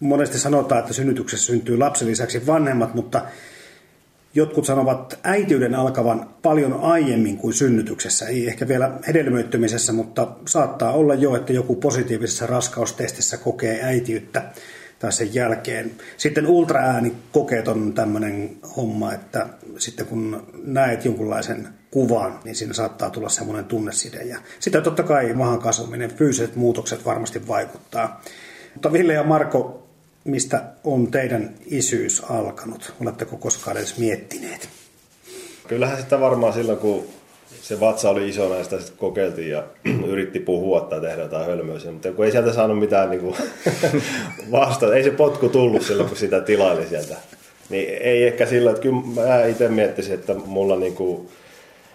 [0.00, 3.22] monesti sanotaan, että synnytyksessä syntyy lapsen lisäksi vanhemmat, mutta
[4.34, 8.26] jotkut sanovat äitiyden alkavan paljon aiemmin kuin synnytyksessä.
[8.26, 14.42] Ei ehkä vielä hedelmöittymisessä, mutta saattaa olla jo, että joku positiivisessa raskaustestissä kokee äitiyttä
[14.98, 15.90] tai sen jälkeen.
[16.16, 19.46] Sitten ultraäänikokeet on tämmöinen homma, että
[19.78, 24.22] sitten kun näet jonkunlaisen kuvan, niin siinä saattaa tulla semmoinen tunneside.
[24.22, 28.22] Ja sitten totta kai mahan kasvaminen, fyysiset muutokset varmasti vaikuttaa.
[28.74, 29.87] Mutta Ville ja Marko,
[30.28, 32.94] mistä on teidän isyys alkanut?
[33.00, 34.68] Oletteko koskaan edes miettineet?
[35.68, 37.04] Kyllähän sitä varmaan silloin, kun
[37.62, 39.64] se vatsa oli isona ja sitä sitten kokeiltiin ja
[40.12, 43.22] yritti puhua tai tehdä jotain hölmöisiä, mutta kun ei sieltä saanut mitään niin
[44.52, 47.16] vastata, ei se potku tullut silloin, kun sitä tilaili sieltä.
[47.68, 51.28] Niin ei ehkä sillä, että kyllä mä itse miettisin, että mulla niin kuin,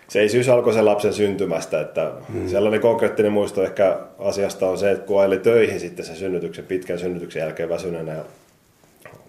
[0.07, 2.47] se isyys alkoi sen lapsen syntymästä, että hmm.
[2.47, 6.99] sellainen konkreettinen muisto ehkä asiasta on se, että kun ajelin töihin sitten sen synnytyksen, pitkän
[6.99, 8.23] synnytyksen jälkeen väsyneenä ja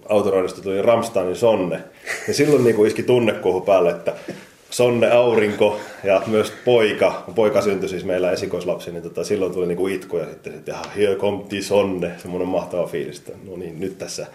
[0.08, 1.80] autoroidosta tuli Ramsteinin sonne,
[2.26, 4.12] niin silloin niin kuin iski tunnekuohu päälle, että
[4.70, 9.86] Sonne Aurinko ja myös poika, poika syntyi siis meillä esikoislapsi, niin tota, silloin tuli niinku
[9.86, 14.26] itku ja sitten, että here komti Sonne, semmoinen mahtava fiilis, että no niin, nyt tässä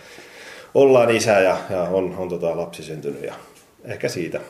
[0.73, 3.33] ollaan isä ja, ja on, on tota, lapsi syntynyt ja
[3.83, 4.41] ehkä siitä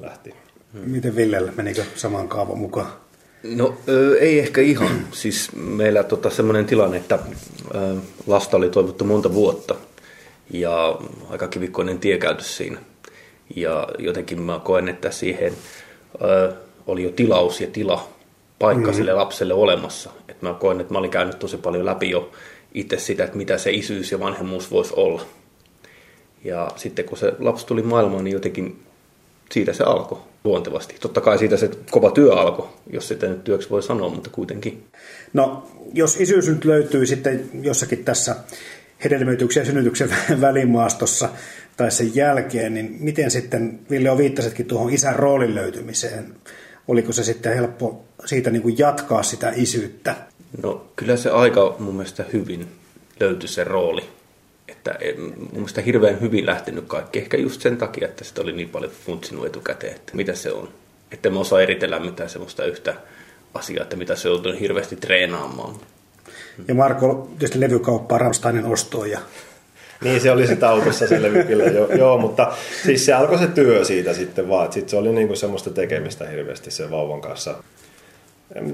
[0.00, 0.45] lähti.
[0.72, 2.92] Miten Villellä, menikö samaan kaavan mukaan?
[3.42, 3.78] No
[4.20, 5.06] ei ehkä ihan.
[5.12, 7.18] Siis meillä tota, semmoinen tilanne, että
[8.26, 9.74] lasta oli toivottu monta vuotta
[10.50, 10.98] ja
[11.30, 12.78] aika kivikkoinen tiekäytös siinä–
[13.56, 15.52] ja jotenkin mä koen, että siihen
[16.22, 16.52] ö,
[16.86, 18.08] oli jo tilaus ja tila
[18.58, 18.96] paikka mm.
[18.96, 20.10] sille lapselle olemassa.
[20.28, 22.30] Et mä koen, että mä olin käynyt tosi paljon läpi jo
[22.74, 25.22] itse sitä, että mitä se isyys ja vanhemmuus voisi olla.
[26.44, 28.82] Ja sitten kun se lapsi tuli maailmaan, niin jotenkin
[29.52, 30.96] siitä se alkoi luontevasti.
[31.00, 34.84] Totta kai siitä se kova työ alkoi, jos sitä nyt työksi voi sanoa, mutta kuitenkin.
[35.32, 38.36] No, jos isyys nyt löytyy sitten jossakin tässä
[39.04, 41.28] hedelmöityksen ja synnytyksen välimaastossa,
[41.76, 46.34] tai sen jälkeen, niin miten sitten, Ville on viittasitkin tuohon isän roolin löytymiseen,
[46.88, 50.14] oliko se sitten helppo siitä niin kuin jatkaa sitä isyyttä?
[50.62, 52.66] No kyllä se aika mun mielestä hyvin
[53.20, 54.15] löytyi se rooli.
[55.00, 57.18] Että mun mielestä hirveän hyvin lähtenyt kaikki.
[57.18, 60.68] Ehkä just sen takia, että sitä oli niin paljon funtsinut etukäteen, että mitä se on.
[61.12, 62.94] Että mä osaa eritellä mitään semmoista yhtä
[63.54, 65.74] asiaa, että mitä se on hirveästi treenaamaan.
[66.68, 69.20] Ja Marko tietysti levykauppaa Ramsteinin ostoon ja
[70.04, 72.52] niin se oli sitten autossa se levy kyllä, jo, joo, mutta
[72.82, 76.70] siis se alkoi se työ siitä sitten vaan, sitten se oli niinku semmoista tekemistä hirveästi
[76.70, 77.54] sen vauvan kanssa.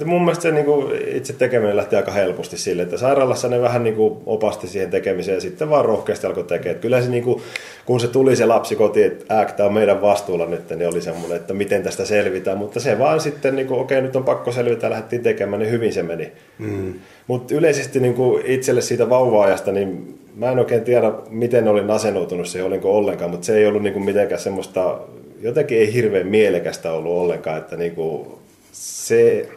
[0.05, 4.23] Mun mielestä se niinku itse tekeminen lähti aika helposti sille, että sairaalassa ne vähän niinku
[4.27, 6.81] opasti siihen tekemiseen ja sitten vaan rohkeasti alkoi tekemään.
[6.81, 7.43] Kyllä se niinku,
[7.87, 11.01] kun se tuli se lapsi kotiin, että ääk, tämä on meidän vastuulla nyt, niin oli
[11.01, 12.59] semmoinen, että miten tästä selvitään.
[12.59, 16.03] Mutta se vaan sitten, niinku, okei nyt on pakko selvitä, lähdettiin tekemään, niin hyvin se
[16.03, 16.33] meni.
[16.59, 16.95] Mm.
[17.27, 22.67] Mutta yleisesti niinku itselle siitä vauva-ajasta, niin mä en oikein tiedä, miten olin asennoitunut siihen,
[22.67, 24.99] olinko ollenkaan, mutta se ei ollut niinku mitenkään semmoista,
[25.41, 28.39] jotenkin ei hirveän mielekästä ollut ollenkaan, että niinku
[28.73, 29.49] se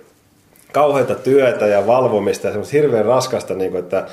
[0.75, 4.07] kauheita työtä ja valvomista ja semmoista hirveän raskasta, niinku, että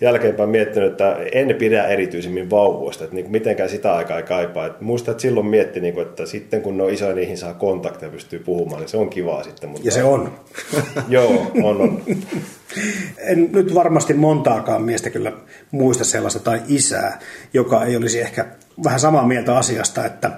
[0.00, 4.66] jälkeenpäin miettinyt, että en pidä erityisemmin vauvoista, että niin mitenkään sitä aikaa ei kaipaa.
[4.66, 7.54] Et muista, että silloin mietti, niin kuin, että sitten kun ne on isoja, niihin saa
[7.54, 9.70] kontakteja pystyy puhumaan, niin se on kivaa sitten.
[9.70, 9.86] Mutta...
[9.86, 10.32] Ja se on.
[11.08, 12.02] Joo, on, on.
[13.18, 15.32] En nyt varmasti montaakaan miestä kyllä
[15.70, 17.18] muista sellaista tai isää,
[17.52, 18.46] joka ei olisi ehkä
[18.84, 20.30] vähän samaa mieltä asiasta, että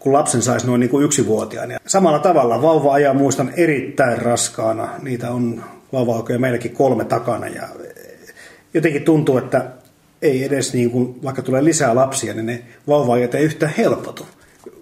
[0.00, 1.70] kun lapsen saisi noin niin kuin yksivuotiaan.
[1.70, 4.88] Ja samalla tavalla vauva-ajaa muistan erittäin raskaana.
[5.02, 7.68] Niitä on vauva meilläkin kolme takana ja
[8.74, 9.64] jotenkin tuntuu, että
[10.22, 14.26] ei edes niin kuin, vaikka tulee lisää lapsia, niin ne vauvaajat ei yhtään helpotu.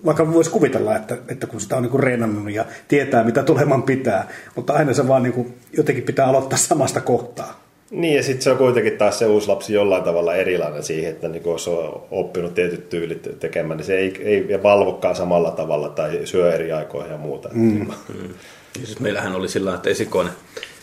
[0.04, 3.82] Vaikka voisi kuvitella, että, että kun sitä on niin kuin reenannut ja tietää, mitä tuleman
[3.82, 7.67] pitää, mutta aina se vaan niin kuin, jotenkin pitää aloittaa samasta kohtaa.
[7.90, 11.28] Niin, ja sitten se on kuitenkin taas se uusi lapsi jollain tavalla erilainen siihen, että
[11.28, 16.20] niin jos on oppinut tietyt tyylit tekemään, niin se ei, ei valvokaan samalla tavalla tai
[16.24, 17.48] syö eri aikoihin ja muuta.
[17.52, 17.86] Mm.
[18.08, 18.34] Mm.
[18.76, 20.32] Siis meillähän oli sillä että esikoinen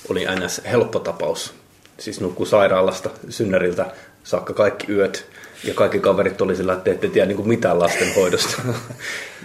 [0.09, 1.53] oli aina helppo tapaus
[1.97, 3.85] siis nukkui sairaalasta synnäriltä
[4.23, 5.25] saakka kaikki yöt.
[5.63, 8.61] Ja kaikki kaverit oli sillä, että ette tiedä niin kuin mitään lastenhoidosta.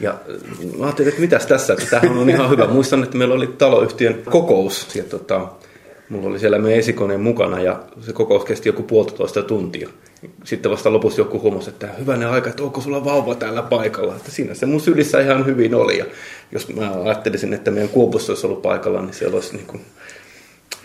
[0.01, 0.15] Ja
[0.79, 2.67] mä ajattelin, että mitäs tässä, että tämähän on ihan hyvä.
[2.67, 4.97] Muistan, että meillä oli taloyhtiön kokous.
[4.97, 5.49] Ja tota,
[6.11, 9.89] mulla oli siellä meidän esikoneen mukana ja se kokous kesti joku puolitoista tuntia.
[10.45, 14.17] Sitten vasta lopussa joku huomasi, että hyvänä aika, että onko sulla vauva täällä paikalla.
[14.17, 15.99] Että siinä se mun sylissä ihan hyvin oli.
[15.99, 16.05] Ja
[16.53, 19.83] jos mä ajattelisin, että meidän kuopussa olisi ollut paikalla, niin siellä olisi niin kuin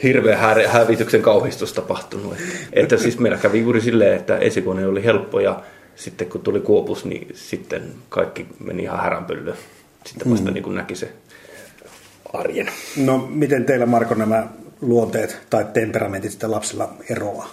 [0.04, 2.34] hirveä hä- hävityksen kauhistus tapahtunut.
[2.34, 5.62] Että, että siis meillä kävi juuri silleen, että esikone oli helppo ja
[5.96, 9.58] sitten kun tuli kuopus, niin sitten kaikki meni ihan häränpöllöön.
[10.06, 10.54] Sitten vasta mm.
[10.54, 11.10] niin kuin näki se
[12.34, 12.70] arjen.
[12.98, 14.48] No miten teillä Marko nämä
[14.86, 17.50] luonteet tai temperamentit sitten lapsilla eroaa?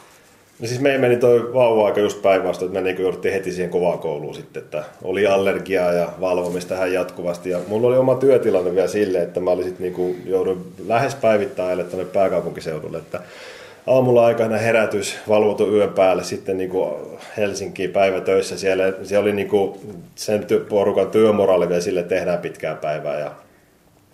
[0.61, 3.99] No siis meidän meni toi vauva-aika just päinvastoin, että me niin jouduttiin heti siihen kovaan
[3.99, 7.51] kouluun sitten, että oli allergiaa ja valvomista hän jatkuvasti.
[7.51, 11.15] Ja mulla oli oma työtilanne vielä silleen, että mä olin sitten niin kuin, joudun lähes
[11.15, 13.21] päivittäin ajelle tuonne pääkaupunkiseudulle, että
[13.87, 16.95] aamulla aikana herätys, valvotu yön päälle, sitten niin kuin
[17.37, 18.59] Helsinkiin päivätöissä.
[18.59, 19.79] Siellä, siellä oli niin kuin
[20.15, 23.31] sen porukan työmoraali vielä sille, tehdään pitkää päivää ja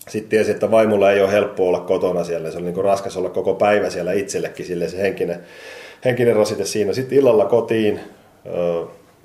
[0.08, 2.50] sitten tiesi, että vaimolla ei ole helppo olla kotona siellä.
[2.50, 5.40] Se oli niin raskas olla koko päivä siellä itsellekin, sille se henkinen,
[6.05, 6.93] henkinen rasite siinä.
[6.93, 8.00] Sitten illalla kotiin,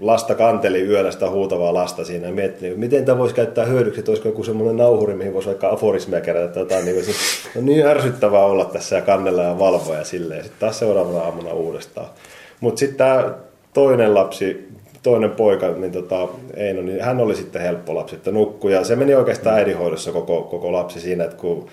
[0.01, 3.99] lasta kanteli yöllä sitä huutavaa lasta siinä ja mietti, että miten tämä voisi käyttää hyödyksi,
[3.99, 6.53] että olisiko joku semmoinen nauhuri, mihin voisi vaikka aforismia kerätä.
[6.53, 7.05] Tota, niin,
[7.55, 10.43] no niin ärsyttävää olla tässä ja kannella ja valvoa ja silleen.
[10.43, 12.07] Sitten taas seuraavana aamuna uudestaan.
[12.59, 13.33] Mutta sitten tämä
[13.73, 14.67] toinen lapsi,
[15.03, 18.73] toinen poika, niin tota, Eino, niin hän oli sitten helppo lapsi, että nukkui.
[18.73, 21.67] Ja se meni oikeastaan äidinhoidossa koko, koko lapsi siinä, että kun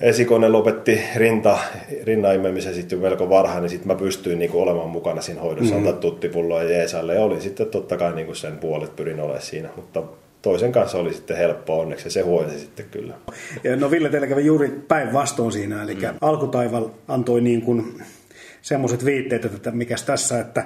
[0.00, 1.58] esikone lopetti rinta,
[2.04, 5.94] rinnaimemisen sitten melko varhain, niin sitten mä pystyin niinku olemaan mukana siinä hoidossa, mm-hmm.
[5.94, 7.14] tuttipulloa ja jeesalle.
[7.14, 10.02] Ja oli sitten totta kai niinku sen puolet pyrin olemaan siinä, mutta
[10.42, 13.14] toisen kanssa oli sitten helppo onneksi ja se huojensi sitten kyllä.
[13.64, 16.00] Ja no Ville, teillä kävi juuri päinvastoin siinä, eli mm.
[16.20, 18.02] alkutaival antoi niin kuin
[18.62, 20.64] semmoiset viitteet, että mikäs tässä, että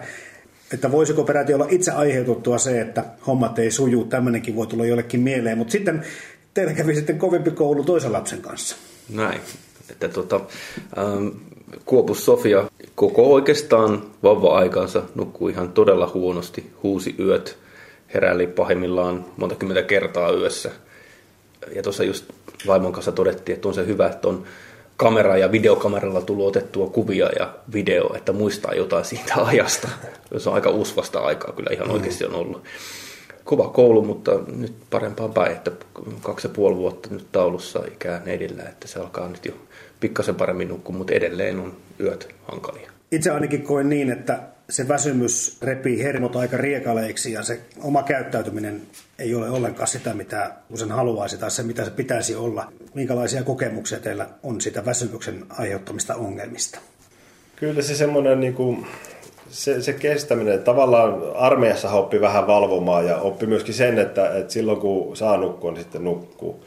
[0.73, 5.21] että voisiko peräti olla itse aiheutettua se, että hommat ei suju, tämmöinenkin voi tulla jollekin
[5.21, 6.03] mieleen, mutta sitten
[6.55, 8.77] teillä kävi sitten kovempi koulu toisen lapsen kanssa.
[9.09, 9.41] Näin.
[9.91, 10.41] Että tota,
[10.99, 11.29] ähm,
[11.85, 17.59] Kuopus Sofia koko oikeastaan vauva-aikansa nukkui ihan todella huonosti, huusi yöt,
[18.15, 20.71] heräili pahimmillaan monta kymmentä kertaa yössä.
[21.75, 22.25] Ja tuossa just
[22.67, 24.45] vaimon kanssa todettiin, että on se hyvä, että on
[24.99, 29.89] kamera ja videokameralla tullut otettua kuvia ja video, että muistaa jotain siitä ajasta.
[30.39, 32.65] Se on aika usvasta aikaa kyllä ihan oikeasti on ollut
[33.45, 35.71] kova koulu, mutta nyt parempaan päin, että
[36.23, 39.53] kaksi ja puoli vuotta nyt taulussa ikää neidillä, että se alkaa nyt jo
[40.01, 42.91] pikkasen paremmin nukkua, mutta edelleen on yöt hankalia.
[43.13, 44.41] Itse ainakin koen niin, että
[44.71, 48.83] se väsymys repii hermot aika riekaleiksi ja se oma käyttäytyminen
[49.19, 52.73] ei ole ollenkaan sitä, mitä sen haluaisi tai se, mitä se pitäisi olla.
[52.95, 56.79] Minkälaisia kokemuksia teillä on sitä väsymyksen aiheuttamista ongelmista?
[57.57, 58.87] Kyllä se semmoinen niin kuin
[59.51, 64.81] se, se kestäminen, tavallaan armeijassa oppi vähän valvomaan ja oppi myöskin sen, että, että silloin
[64.81, 66.65] kun saa nukkua, niin sitten nukkuu.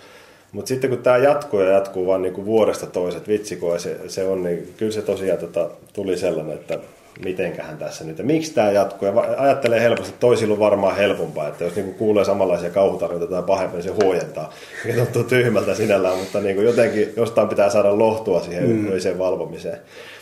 [0.51, 4.27] Mutta sitten kun tämä jatkuu ja jatkuu vaan niin kuin vuodesta toiset vitsikoa, se, se
[4.27, 6.80] on, niin kyllä se tosiaan tota, tuli sellainen, että
[7.24, 11.48] mitenkähän tässä nyt, ja miksi tämä jatkuu, ja ajattelee helposti, että toisilla on varmaan helpompaa,
[11.48, 14.54] että jos niin kuulee samanlaisia kauhutarinoita tai pahemmin, niin se huojentaa,
[14.86, 18.88] mikä tuntuu tyhmältä sinällään, mutta niin kuin jotenkin jostain pitää saada lohtua siihen mm.
[18.88, 19.78] yleiseen valvomiseen.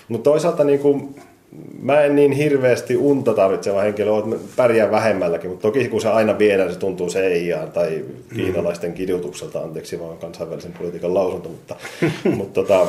[0.07, 1.15] Mutta toisaalta niin kuin,
[1.81, 6.37] mä en niin hirveästi unta tarvitseva henkilö ole, pärjää vähemmälläkin, mutta toki kun se aina
[6.37, 8.05] viedään, se tuntuu CIA tai
[8.35, 11.75] kiinalaisten kidutukselta, anteeksi vaan kansainvälisen politiikan lausunto, mutta,
[12.37, 12.87] mutta tota,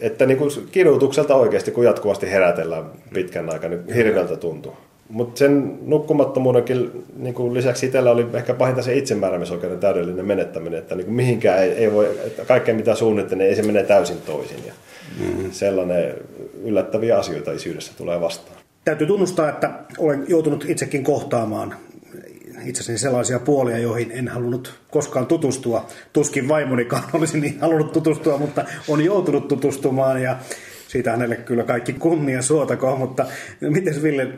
[0.00, 4.72] että niin kuin kidutukselta oikeasti, kun jatkuvasti herätellään pitkän aikaa, niin hirveältä tuntuu.
[5.08, 10.94] Mutta sen nukkumattomuudenkin niin kuin lisäksi itsellä oli ehkä pahinta se itsemääräämisoikeuden täydellinen menettäminen, että
[10.94, 14.58] niin kuin mihinkään ei, ei voi, että kaikkea mitä suunnittelee, ei se mene täysin toisin.
[14.66, 14.72] Ja
[15.20, 15.50] mm.
[15.50, 16.14] Sellainen
[16.62, 18.56] yllättäviä asioita isyydessä tulee vastaan.
[18.84, 21.76] Täytyy tunnustaa, että olen joutunut itsekin kohtaamaan
[22.64, 25.86] itse asiassa sellaisia puolia, joihin en halunnut koskaan tutustua.
[26.12, 30.38] Tuskin vaimonikaan olisi niin halunnut tutustua, mutta on joutunut tutustumaan ja
[30.88, 33.26] siitä hänelle kyllä kaikki kunnia suotakoon, mutta
[33.60, 34.28] miten Ville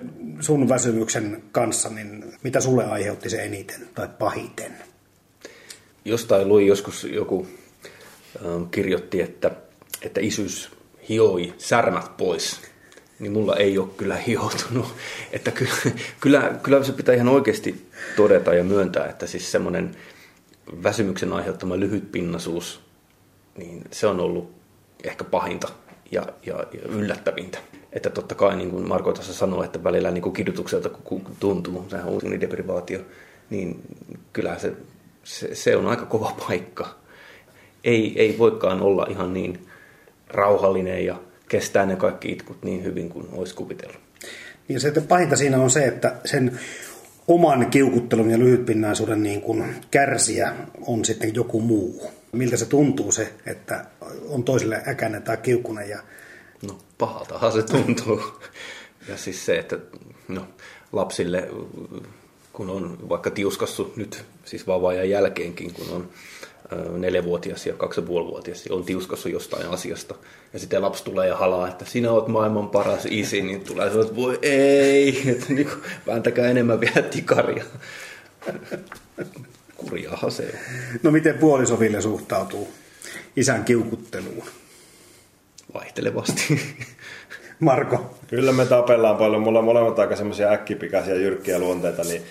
[0.41, 4.73] sun väsymyksen kanssa, niin mitä sulle aiheutti se eniten tai pahiten?
[6.05, 7.47] Jostain luin joskus joku
[8.71, 9.51] kirjoitti, että,
[10.03, 10.71] että isyys
[11.09, 12.61] hioi särmät pois,
[13.19, 14.87] niin mulla ei ole kyllä hioutunut.
[15.33, 15.73] Että kyllä,
[16.21, 19.97] kyllä, kyllä se pitää ihan oikeasti todeta ja myöntää, että siis semmoinen
[20.83, 22.81] väsymyksen aiheuttama lyhytpinnaisuus,
[23.57, 24.51] niin se on ollut
[25.05, 25.69] ehkä pahinta
[26.11, 27.59] ja, ja, ja yllättävintä.
[27.93, 31.87] Että totta kai, niin kuin Marko tässä sanoi, että välillä niin kuin kidutukselta kun tuntuu,
[31.89, 33.01] sehän on uusi deprivaatio,
[33.51, 33.83] niin
[34.33, 34.73] kyllä se,
[35.25, 36.89] se, se on aika kova paikka.
[37.85, 39.69] Ei, ei voikaan olla ihan niin
[40.33, 44.01] rauhallinen ja kestää ne kaikki itkut niin hyvin kuin olisi kuvitellut.
[44.69, 46.61] Ja se pahinta siinä on se, että sen
[47.29, 50.55] oman kiukuttelun ja lyhytpinnaisuuden niin kuin kärsiä
[50.87, 52.11] on sitten joku muu.
[52.33, 53.85] Miltä se tuntuu se, että
[54.29, 55.89] on toiselle äkäinen tai kiukkunen?
[55.89, 55.99] Ja...
[56.67, 58.21] No pahaltahan se tuntuu.
[59.09, 59.79] ja siis se, että
[60.29, 60.47] no,
[60.93, 61.49] lapsille,
[62.53, 66.09] kun on vaikka tiuskassu nyt, siis vauvan jälkeenkin, kun on
[66.97, 70.15] neljävuotias ja kaksipuolivuotias on tiuskassu jostain asiasta.
[70.53, 74.01] Ja sitten lapsi tulee ja halaa, että sinä olet maailman paras isi, niin tulee se,
[74.01, 77.65] että voi ei, että niin kuin, vääntäkää enemmän vielä tikaria.
[79.77, 80.55] Kurjaahan se.
[81.03, 82.73] No miten puoliso Ville suhtautuu
[83.37, 84.45] isän kiukutteluun?
[85.75, 86.61] Vaihtelevasti.
[87.61, 88.19] Marko?
[88.27, 89.43] Kyllä me tapellaan paljon.
[89.43, 92.23] Mulla on molemmat aika semmoisia äkkipikaisia jyrkkiä luonteita, niin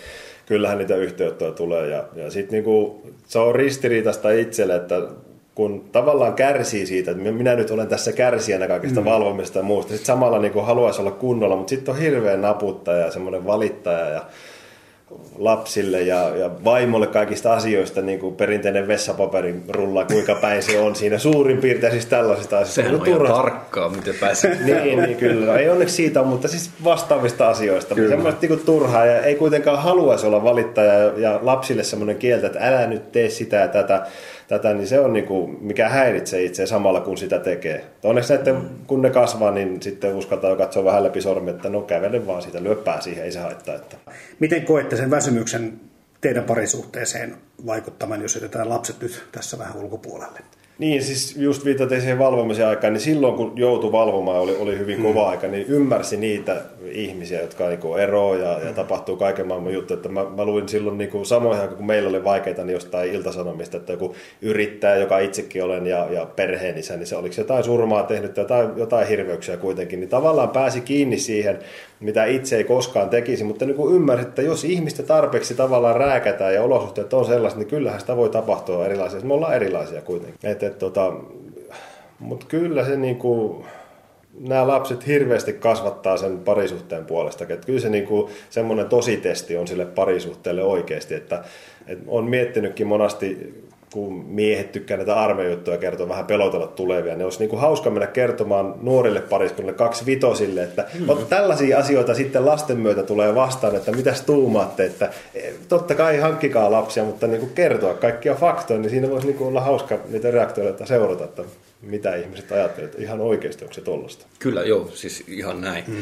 [0.46, 1.88] kyllähän niitä yhteyttöjä tulee.
[1.88, 5.02] Ja, ja sitten niinku, se on ristiriitasta itselle, että
[5.56, 9.06] kun tavallaan kärsii siitä, että minä nyt olen tässä kärsijänä kaikista mm.
[9.06, 13.12] valvomista ja muusta, sitten samalla niin haluaisi olla kunnolla, mutta sitten on hirveän naputtaja ja
[13.12, 14.26] semmoinen valittaja ja
[15.38, 20.96] lapsille ja, ja vaimolle kaikista asioista, niin kuin perinteinen vessapaperin rulla, kuinka päin se on
[20.96, 22.76] siinä suurin piirtein siis tällaisista asioista.
[22.76, 23.34] Sehän niin on turha.
[23.34, 24.58] tarkkaa, miten pääsee.
[24.66, 25.46] niin, niin, kyllä.
[25.46, 27.96] No, ei onneksi siitä mutta siis vastaavista asioista.
[27.96, 28.10] Kyllä.
[28.10, 32.60] Semmoista niin turhaa ja ei kuitenkaan haluaisi olla valittaja ja, ja lapsille semmoinen kieltä, että
[32.62, 34.06] älä nyt tee sitä ja tätä
[34.52, 37.86] tätä, niin se on niin kuin, mikä häiritsee itseä samalla kun sitä tekee.
[38.04, 38.70] Onneksi näiden, mm.
[38.88, 42.64] kun ne kasvaa, niin sitten uskaltaa katsoa vähän läpi sormi, että no kävele vaan siitä,
[42.64, 43.76] lyöppää siihen, ei se haittaa.
[43.76, 43.98] Että.
[44.40, 45.80] Miten koette sen väsymyksen
[46.22, 50.40] teidän parisuhteeseen vaikuttamaan, jos jätetään lapset nyt tässä vähän ulkopuolelle?
[50.78, 54.98] Niin, siis just viitaten siihen valvomisen aikaan, niin silloin kun joutui valvomaan, oli, oli hyvin
[54.98, 55.04] mm.
[55.04, 56.62] kova aika, niin ymmärsi niitä
[56.92, 59.94] ihmisiä, jotka niin eroa ja, ja tapahtuu kaiken maailman juttu.
[59.94, 63.78] Että mä, mä luin silloin niin kuin samoin kun meillä oli vaikeita, niin jostain iltasanomista,
[63.78, 68.38] että joku yrittäjä, joka itsekin olen ja, ja perheenisä, niin se oliko jotain surmaa tehnyt,
[68.38, 71.60] jotain, jotain hirveyksiä kuitenkin, niin tavallaan pääsi kiinni siihen,
[72.00, 76.54] mitä itse ei koskaan tekisi, mutta niin kuin ymmärsi, että jos ihmistä tarpeeksi tavallaan rääkätään
[76.54, 79.20] ja olosuhteet on sellaiset, niin kyllähän sitä voi tapahtua erilaisia.
[79.20, 80.36] Me ollaan erilaisia kuitenkin.
[80.44, 81.14] Et, et, tota,
[82.20, 83.66] mutta kyllä se niin kuin,
[84.40, 87.44] nämä lapset hirveästi kasvattaa sen parisuhteen puolesta.
[87.50, 91.44] Että kyllä se niin kuin, semmoinen tositesti on sille parisuhteelle oikeasti, että,
[91.88, 93.54] että on miettinytkin monasti
[93.92, 98.08] kun miehet tykkää näitä armeijuttuja kertoa, vähän pelotella tulevia, niin olisi niin kuin hauska mennä
[98.08, 101.08] kertomaan nuorille pariskunnille kaksi vitosille, että mm.
[101.30, 106.72] tällaisia asioita sitten lasten myötä tulee vastaan, että mitäs tuumaatte, että e, totta kai hankkikaa
[106.72, 110.32] lapsia, mutta niin kuin kertoa kaikkia faktoja, niin siinä voisi niin kuin olla hauska niitä
[110.32, 111.44] reaktioita seurata, että
[111.82, 114.26] mitä ihmiset ajattelevat, ihan oikeasti onko se tollasta.
[114.40, 115.84] Kyllä joo, siis ihan näin.
[115.88, 115.96] Mm.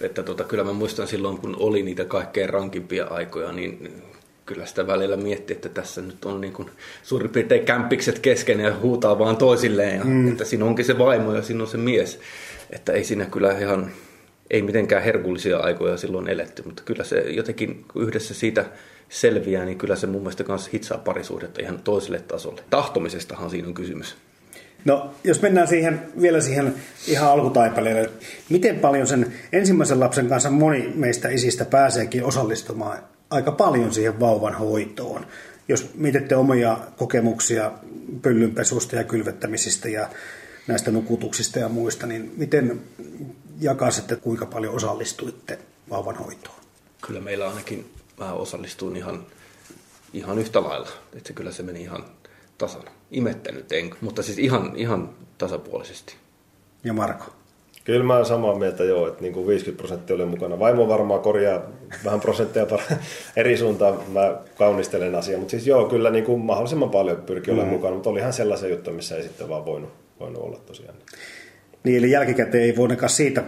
[0.00, 3.92] Että tota, kyllä mä muistan silloin, kun oli niitä kaikkein rankimpia aikoja, niin
[4.46, 6.70] kyllä sitä välillä miettii, että tässä nyt on niin kuin
[7.02, 9.98] suurin piirtein kämpikset kesken ja huutaa vaan toisilleen.
[9.98, 10.28] Ja mm.
[10.28, 12.20] Että siinä onkin se vaimo ja siinä on se mies.
[12.70, 13.90] Että ei siinä kyllä ihan,
[14.50, 18.64] ei mitenkään herkullisia aikoja silloin eletty, mutta kyllä se jotenkin kun yhdessä siitä
[19.08, 22.62] selviää, niin kyllä se mun mielestä kanssa hitsaa parisuhdetta ihan toiselle tasolle.
[22.70, 24.16] Tahtomisestahan siinä on kysymys.
[24.84, 26.74] No, jos mennään siihen, vielä siihen
[27.06, 28.10] ihan alkutaipaleelle,
[28.48, 32.98] miten paljon sen ensimmäisen lapsen kanssa moni meistä isistä pääseekin osallistumaan
[33.36, 35.26] aika paljon siihen vauvan hoitoon.
[35.68, 37.72] Jos mietitte omia kokemuksia
[38.22, 40.08] pöllynpesusta ja kylvettämisistä ja
[40.66, 42.82] näistä nukutuksista ja muista, niin miten
[43.60, 45.58] jakaisitte, kuinka paljon osallistuitte
[45.90, 46.56] vauvan hoitoon?
[47.06, 49.26] Kyllä meillä ainakin mä osallistuin ihan,
[50.12, 50.88] ihan yhtä lailla.
[51.16, 52.04] Että kyllä se meni ihan
[52.58, 52.84] tasan.
[53.10, 56.16] Imettänyt en, mutta siis ihan, ihan tasapuolisesti.
[56.84, 57.32] Ja Marko?
[57.86, 60.58] Kyllä mä olen samaa mieltä joo, että niin kuin 50 prosenttia oli mukana.
[60.58, 61.62] Vaimo varmaan korjaa
[62.04, 62.66] vähän prosentteja
[63.36, 65.38] eri suuntaan, mä kaunistelen asiaa.
[65.38, 67.58] Mutta siis joo, kyllä niin kuin mahdollisimman paljon pyrkii mm.
[67.58, 69.90] olemaan mukana, mutta olihan sellaisia juttuja, missä ei sitten vaan voinut,
[70.20, 70.94] voinut olla tosiaan.
[71.84, 73.44] Niin, eli jälkikäteen ei voidakaan siitä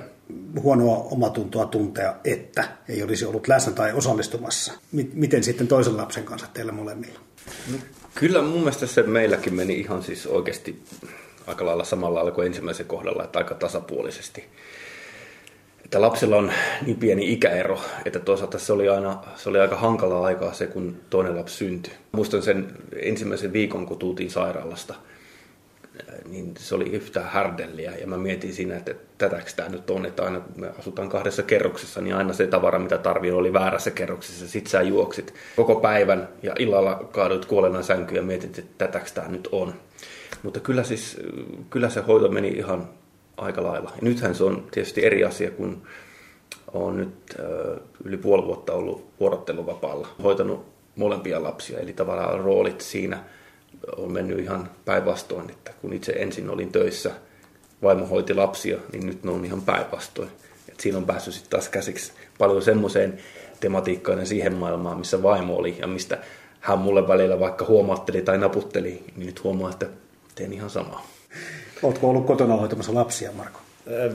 [0.62, 4.72] huonoa omatuntoa tuntea, että ei olisi ollut läsnä tai osallistumassa.
[5.12, 7.18] Miten sitten toisen lapsen kanssa teillä molemmilla?
[7.72, 7.78] No,
[8.14, 10.82] kyllä mun mielestä se meilläkin meni ihan siis oikeasti
[11.48, 14.44] aika lailla samalla lailla kuin ensimmäisen kohdalla, että aika tasapuolisesti.
[15.84, 16.52] Että lapsilla on
[16.86, 20.96] niin pieni ikäero, että toisaalta se oli, aina, se oli aika hankalaa aikaa se, kun
[21.10, 21.92] toinen lapsi syntyi.
[22.12, 24.94] Muistan sen ensimmäisen viikon, kun tultiin sairaalasta,
[26.28, 27.92] niin se oli yhtä härdelliä.
[28.00, 31.42] Ja mä mietin siinä, että tätäkö tämä nyt on, että aina kun me asutaan kahdessa
[31.42, 34.48] kerroksessa, niin aina se tavara, mitä tarvii, oli väärässä kerroksessa.
[34.48, 39.28] Sitten sä juoksit koko päivän ja illalla kaaduit kuolena sänkyyn ja mietit, että tätäkö tämä
[39.28, 39.74] nyt on.
[40.42, 41.16] Mutta kyllä, siis,
[41.70, 42.88] kyllä se hoito meni ihan
[43.36, 43.90] aika lailla.
[43.94, 45.82] Ja nythän se on tietysti eri asia, kun
[46.72, 47.36] olen nyt
[48.04, 50.66] yli puoli vuotta ollut vuorotteluvapaalla, hoitanut
[50.96, 53.24] molempia lapsia, eli tavallaan roolit siinä
[53.96, 57.10] on mennyt ihan päinvastoin, että kun itse ensin olin töissä,
[57.82, 60.28] vaimo hoiti lapsia, niin nyt ne on ihan päinvastoin.
[60.68, 63.18] Et siinä on päässyt sitten taas käsiksi paljon semmoiseen
[63.60, 66.18] tematiikkaan ja siihen maailmaan, missä vaimo oli ja mistä
[66.60, 69.86] hän mulle välillä vaikka huomaatteli tai naputteli, niin nyt huomaa, että
[70.38, 71.06] teen ihan samaa.
[71.82, 73.60] Oletko ollut kotona hoitamassa lapsia, Marko?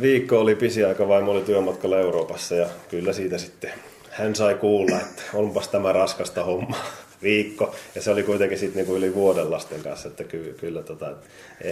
[0.01, 3.71] Viikko oli pisi aika, vaimo oli työmatkalla Euroopassa ja kyllä siitä sitten
[4.09, 6.77] hän sai kuulla, että onpas tämä raskasta homma
[7.23, 7.75] viikko.
[7.95, 11.11] Ja se oli kuitenkin sitten niinku yli vuoden lasten kanssa, että kyllä, kyllä tota,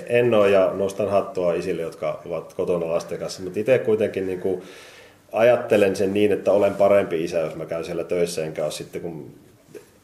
[0.07, 4.63] en ole ja nostan hattua isille, jotka ovat kotona lasten kanssa, mutta itse kuitenkin niinku
[5.31, 9.01] ajattelen sen niin, että olen parempi isä, jos mä käyn siellä töissä, enkä ole sitten
[9.01, 9.31] kun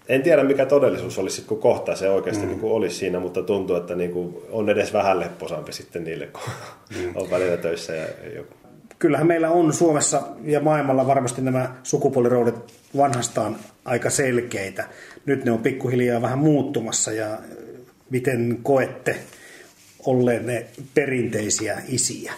[0.10, 2.50] en tiedä mikä todellisuus olisi, kun kohta se oikeasti mm.
[2.50, 6.28] niin kuin olisi siinä, mutta tuntuu, että niin kuin on edes vähän lepposampi sitten niille,
[6.28, 6.42] kun
[6.98, 7.12] mm.
[7.16, 7.96] on välillä töissä.
[7.96, 8.44] Ja, ja...
[9.00, 12.56] kyllähän meillä on Suomessa ja maailmalla varmasti nämä sukupuoliroolit
[12.98, 14.88] vanhastaan aika selkeitä.
[15.26, 17.38] Nyt ne on pikkuhiljaa vähän muuttumassa ja
[18.10, 19.16] miten koette
[20.06, 22.34] olleen ne perinteisiä isiä?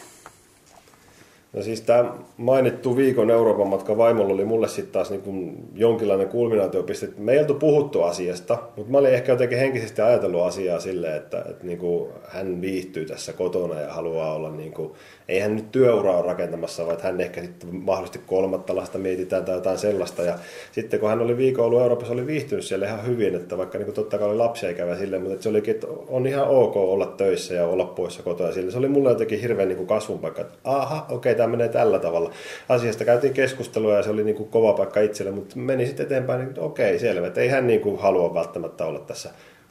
[1.53, 7.09] No siis tämä mainittu viikon Euroopan matka vaimolla oli mulle sitten taas niin jonkinlainen kulminaatiopiste.
[7.17, 11.45] Me ei oltu puhuttu asiasta, mutta mä olin ehkä jotenkin henkisesti ajatellut asiaa silleen, että,
[11.49, 14.91] että niin kuin hän viihtyy tässä kotona ja haluaa olla, niin kuin,
[15.27, 19.77] ei hän nyt työuraa rakentamassa, vaan hän ehkä sitten mahdollisesti kolmatta lasta mietitään tai jotain
[19.77, 20.21] sellaista.
[20.21, 20.39] Ja
[20.71, 23.85] sitten kun hän oli viikon ollut Euroopassa, oli viihtynyt siellä ihan hyvin, että vaikka niin
[23.85, 27.05] kuin totta kai oli lapsia ikävä silleen, mutta se olikin, että on ihan ok olla
[27.05, 28.51] töissä ja olla poissa kotona.
[28.51, 28.71] Sille.
[28.71, 31.69] Se oli mulle jotenkin hirveän niin kuin kasvun paikka, että aha, okei, okay, tämä menee
[31.69, 32.31] tällä tavalla.
[32.69, 36.39] Asiasta käytiin keskustelua ja se oli niin kuin kova paikka itselle, mutta meni sitten eteenpäin,
[36.39, 37.27] niin okei, okay, selvä.
[37.27, 39.29] Että ei hän niin kuin halua välttämättä olla tässä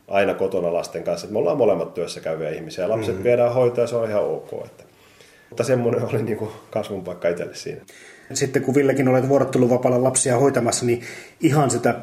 [0.08, 1.25] aina kotona lasten kanssa.
[1.25, 3.25] Että me ollaan molemmat työssä käyviä ihmisiä ja lapset mm-hmm.
[3.25, 4.52] viedään hoitoa ja se on ihan ok.
[4.64, 4.84] Että.
[5.48, 7.80] Mutta semmoinen oli niin kuin kasvun paikka itselle siinä.
[8.32, 11.02] Sitten kun Villekin olet vuorotteluvapaalla lapsia hoitamassa, niin
[11.40, 11.94] ihan sitä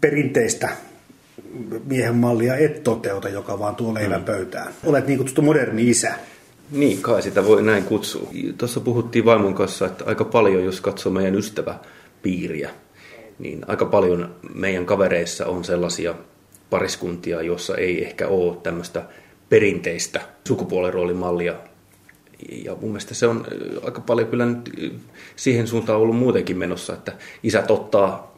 [0.00, 0.68] perinteistä
[1.86, 4.24] miehen mallia et toteuta, joka vaan tuo leivän mm.
[4.24, 4.72] pöytään.
[4.86, 6.14] Olet niin kutsuttu moderni isä.
[6.74, 8.28] Niin, kai sitä voi näin kutsua.
[8.58, 12.70] Tuossa puhuttiin vaimon kanssa, että aika paljon, jos katsoo meidän ystäväpiiriä,
[13.38, 16.14] niin aika paljon meidän kavereissa on sellaisia
[16.70, 19.02] pariskuntia, jossa ei ehkä ole tämmöistä
[19.48, 21.54] perinteistä sukupuoliroolimallia.
[22.64, 23.46] Ja mun mielestä se on
[23.84, 24.92] aika paljon kyllä nyt
[25.36, 27.12] siihen suuntaan ollut muutenkin menossa, että
[27.42, 28.36] isät ottaa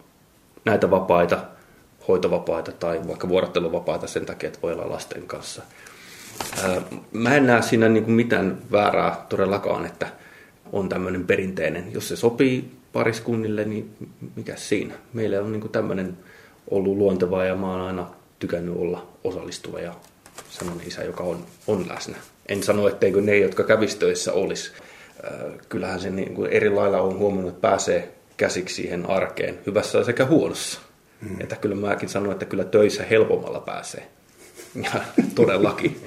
[0.65, 1.39] näitä vapaita,
[2.09, 5.63] hoitovapaita tai vaikka vuorotteluvapaita sen takia, että voi olla lasten kanssa–
[7.13, 10.07] Mä en näe siinä niin kuin mitään väärää todellakaan, että
[10.73, 11.93] on tämmöinen perinteinen.
[11.93, 14.95] Jos se sopii pariskunnille, niin mikä siinä?
[15.13, 16.17] Meillä on niin kuin tämmöinen
[16.71, 18.07] ollut luontevaa ja mä oon aina
[18.39, 19.95] tykännyt olla osallistuva ja
[20.51, 22.17] sellainen isä, joka on, on läsnä.
[22.49, 24.73] En sano, etteikö ne, jotka kävistöissä olisi.
[25.69, 30.25] Kyllähän se niin kuin eri lailla on huomannut, että pääsee käsiksi siihen arkeen, hyvässä sekä
[30.25, 30.81] huonossa.
[31.21, 31.41] Mm.
[31.41, 34.09] Että kyllä mäkin sanon, että kyllä töissä helpommalla pääsee.
[34.85, 35.01] Ja,
[35.35, 36.01] todellakin,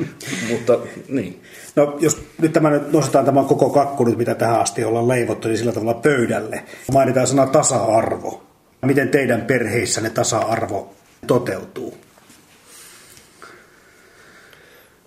[0.49, 1.41] mutta niin.
[1.75, 5.47] No jos nyt tämä nyt nostetaan tämä koko kakku nyt, mitä tähän asti ollaan leivottu,
[5.47, 6.63] niin sillä tavalla pöydälle.
[6.91, 8.43] Mainitaan sana tasa-arvo.
[8.85, 10.93] Miten teidän perheissänne tasa-arvo
[11.27, 11.97] toteutuu?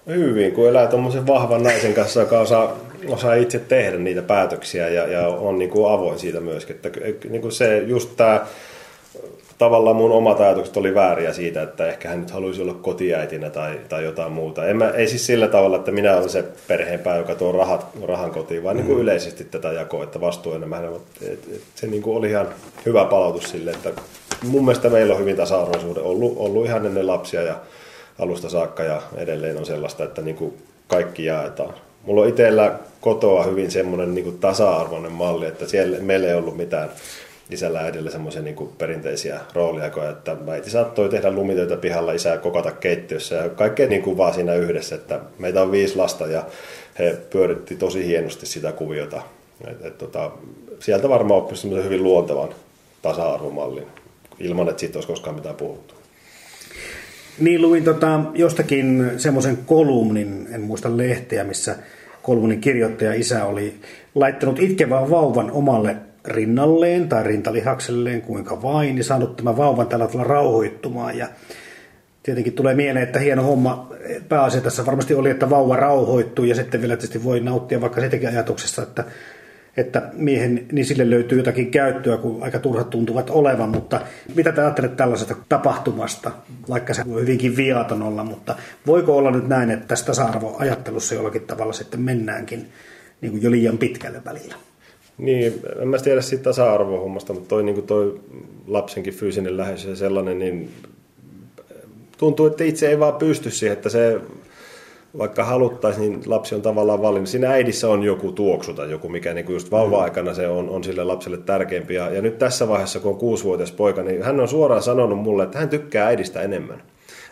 [0.07, 2.77] Hyvin, kun elää tuommoisen vahvan naisen kanssa, joka osaa,
[3.09, 6.77] osaa itse tehdä niitä päätöksiä ja, ja on niin kuin avoin siitä myöskin.
[6.77, 6.91] Että,
[7.29, 8.47] niin kuin se, just tämä
[9.63, 13.81] tavallaan mun omat ajatukset oli vääriä siitä, että ehkä hän nyt haluaisi olla kotiäitinä tai,
[13.89, 14.67] tai jotain muuta.
[14.67, 18.31] En mä, ei siis sillä tavalla, että minä olen se perheenpää, joka tuo rahat, rahan
[18.31, 18.79] kotiin, vaan mm.
[18.79, 19.03] niin kuin mm.
[19.03, 20.85] yleisesti tätä jakoa, että vastuu enemmän.
[20.85, 22.49] Et, et, se niin kuin oli ihan
[22.87, 23.91] hyvä palautus sille, että
[24.43, 27.55] mun mielestä meillä on hyvin tasa-arvoisuuden ollut, ollut ihan ennen lapsia ja
[28.19, 30.55] alusta saakka ja edelleen on sellaista, että niin kuin
[30.89, 31.75] kaikki jaetaan.
[32.05, 36.91] Mulla on itsellä kotoa hyvin semmoinen niin tasa-arvoinen malli, että siellä meillä ei ollut mitään
[37.53, 42.71] isällä ja äidillä semmoisia niin perinteisiä rooliaikoja, että äiti saattoi tehdä lumitöitä pihalla, isä kokata
[42.71, 46.45] keittiössä ja kaikkea niin kuin vaan siinä yhdessä, että meitä on viisi lasta ja
[46.99, 49.23] he pyöritti tosi hienosti sitä kuviota.
[49.67, 50.31] Et, et, tota,
[50.81, 52.49] sieltä varmaan oppisi semmoisen hyvin luontevan
[53.03, 53.87] tasa-arvomallin,
[54.39, 55.95] ilman että siitä olisi koskaan mitään puhuttu.
[57.39, 61.77] Niin, luin tota, jostakin semmoisen kolumnin, en muista lehteä, missä
[62.23, 63.75] kolumnin kirjoittaja isä oli
[64.15, 70.25] laittanut itkevän vauvan omalle rinnalleen tai rintalihakselleen, kuinka vain, niin saanut tämän vauvan tällä tavalla
[70.25, 71.19] rauhoittumaan.
[71.19, 71.29] Ja
[72.23, 73.93] tietenkin tulee mieleen, että hieno homma
[74.29, 78.29] pääasia tässä varmasti oli, että vauva rauhoittuu ja sitten vielä tietysti voi nauttia vaikka sitäkin
[78.29, 79.05] ajatuksesta, että,
[79.77, 84.01] että miehen, niin sille löytyy jotakin käyttöä, kun aika turhat tuntuvat olevan, mutta
[84.35, 86.31] mitä te ajattelette tällaisesta tapahtumasta,
[86.69, 88.57] vaikka se voi hyvinkin viaton olla, mutta
[88.87, 92.69] voiko olla nyt näin, että tästä tasa-arvoajattelussa jollakin tavalla sitten mennäänkin
[93.21, 94.55] niin kuin jo liian pitkälle välillä?
[95.23, 98.21] Niin, en mä tiedä siitä tasa-arvohommasta, mutta toi, niin toi
[98.67, 100.71] lapsenkin fyysinen lähes ja sellainen, niin
[102.19, 104.21] tuntuu, että itse ei vaan pysty siihen, että se
[105.19, 107.29] vaikka haluttaisiin, niin lapsi on tavallaan valinnut.
[107.29, 110.85] Siinä äidissä on joku tuoksu tai joku, mikä niin kuin just vauva-aikana se on, on
[110.85, 111.95] sille lapselle tärkeämpi.
[111.95, 115.43] Ja, ja nyt tässä vaiheessa, kun on kuusivuotias poika, niin hän on suoraan sanonut mulle,
[115.43, 116.83] että hän tykkää äidistä enemmän.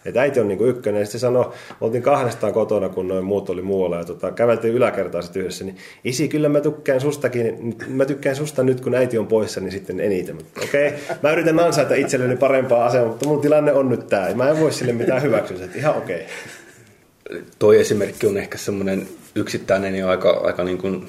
[0.04, 1.00] Että äiti on niin kuin ykkönen.
[1.00, 3.96] Ja sitten sanoi, oltiin kahdestaan kotona, kun noin muut oli muualla.
[3.96, 5.64] Ja tota, käveltiin yläkertaan sitten yhdessä.
[5.64, 7.76] Niin isi, kyllä mä tykkään sustakin.
[7.88, 10.38] Mä tykkään susta nyt, kun äiti on poissa, niin sitten eniten.
[10.62, 14.34] Okei, okay, mä yritän ansaita itselleni parempaa asemaa, mutta mun tilanne on nyt tämä.
[14.34, 15.64] Mä en voi sille mitään hyväksyä.
[15.64, 16.16] Että ihan okei.
[16.16, 17.42] Okay.
[17.58, 21.08] Toi esimerkki on ehkä semmoinen yksittäinen ja aika, aika niin kuin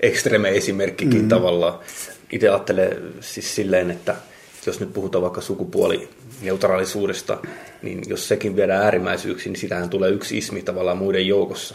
[0.00, 1.28] ekstreme esimerkkikin mm-hmm.
[1.28, 1.78] tavallaan.
[2.32, 4.14] Itse ajattelen siis silleen, että
[4.66, 7.38] jos nyt puhutaan vaikka sukupuolineutraalisuudesta,
[7.82, 11.74] niin jos sekin viedään äärimmäisyyksiin, niin sitähän tulee yksi ismi tavallaan muiden joukossa.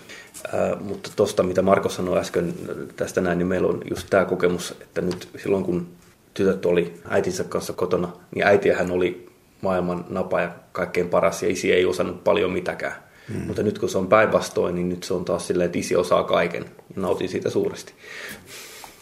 [0.54, 2.54] Ää, mutta tuosta, mitä Marko sanoi äsken
[2.96, 5.88] tästä näin, niin meillä on just tämä kokemus, että nyt silloin kun
[6.34, 9.30] tytöt oli äitinsä kanssa kotona, niin äitiähän oli
[9.62, 12.96] maailman napa ja kaikkein paras ja isi ei osannut paljon mitäkään.
[13.30, 13.42] Mm.
[13.48, 16.24] Mutta nyt kun se on päinvastoin, niin nyt se on taas silleen, että isi osaa
[16.24, 17.94] kaiken ja nautin siitä suuresti.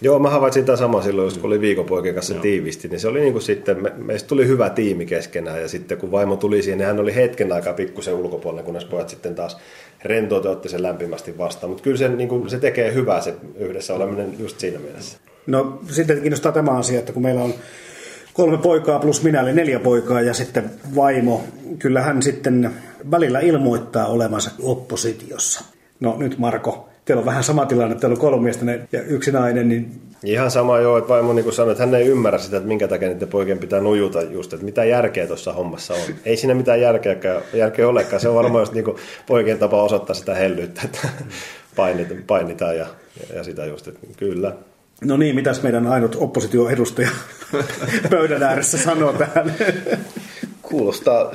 [0.03, 2.41] Joo, mä havaitsin tämän sama silloin, kun oli viikopoikien kanssa Joo.
[2.41, 5.97] tiivisti, niin se oli niin kuin sitten, me, meistä tuli hyvä tiimi keskenään ja sitten
[5.97, 9.57] kun vaimo tuli siihen, niin hän oli hetken aikaa pikkusen ulkopuolella, kunnes pojat sitten taas
[10.03, 11.69] rentoutu otti sen lämpimästi vastaan.
[11.69, 15.17] Mutta kyllä se, niin kuin, se tekee hyvää se yhdessä oleminen just siinä mielessä.
[15.47, 17.53] No sitten kiinnostaa tämä asia, että kun meillä on
[18.33, 21.43] kolme poikaa plus minä, eli neljä poikaa ja sitten vaimo,
[21.79, 22.71] kyllä hän sitten
[23.11, 25.63] välillä ilmoittaa olevansa oppositiossa.
[25.99, 29.69] No nyt Marko, teillä on vähän sama tilanne, teillä on kolme miestä ja yksi nainen,
[29.69, 30.01] niin...
[30.23, 32.87] Ihan sama joo, että vaimo niin kuin sanoi, että hän ei ymmärrä sitä, että minkä
[32.87, 35.99] takia niiden poikien pitää nujuta just, että mitä järkeä tuossa hommassa on.
[36.25, 37.15] Ei siinä mitään järkeä,
[37.53, 41.09] järkeä olekaan, se on varmaan just niin kuin poikien tapa osoittaa sitä hellyyttä, että
[42.27, 42.87] painitaan ja,
[43.35, 44.53] ja sitä just, että kyllä.
[45.03, 47.09] No niin, mitäs meidän ainut oppositioedustaja
[48.09, 49.55] pöydän ääressä sanoo tähän?
[50.61, 51.31] Kuulostaa